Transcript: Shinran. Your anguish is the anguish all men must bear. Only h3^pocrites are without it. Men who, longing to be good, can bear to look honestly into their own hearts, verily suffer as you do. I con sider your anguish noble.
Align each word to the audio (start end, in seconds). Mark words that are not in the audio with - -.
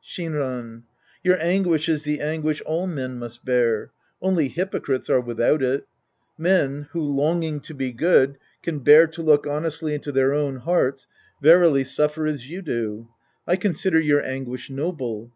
Shinran. 0.00 0.84
Your 1.24 1.36
anguish 1.40 1.88
is 1.88 2.04
the 2.04 2.20
anguish 2.20 2.60
all 2.60 2.86
men 2.86 3.18
must 3.18 3.44
bear. 3.44 3.90
Only 4.22 4.48
h3^pocrites 4.48 5.10
are 5.10 5.20
without 5.20 5.60
it. 5.60 5.88
Men 6.38 6.86
who, 6.92 7.00
longing 7.02 7.58
to 7.62 7.74
be 7.74 7.90
good, 7.90 8.38
can 8.62 8.78
bear 8.78 9.08
to 9.08 9.22
look 9.22 9.48
honestly 9.48 9.94
into 9.94 10.12
their 10.12 10.32
own 10.32 10.58
hearts, 10.58 11.08
verily 11.42 11.82
suffer 11.82 12.28
as 12.28 12.48
you 12.48 12.62
do. 12.62 13.08
I 13.44 13.56
con 13.56 13.74
sider 13.74 13.98
your 13.98 14.24
anguish 14.24 14.70
noble. 14.70 15.32